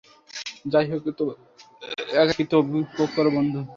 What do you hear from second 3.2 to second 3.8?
বন্ধু।